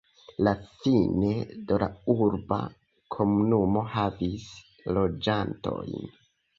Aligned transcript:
La 0.45 0.51
Fine 0.69 1.29
de 1.73 1.77
la 1.83 1.91
urba 2.15 2.59
komunumo 3.19 3.87
havis 3.95 4.51
loĝantojn. 5.01 6.15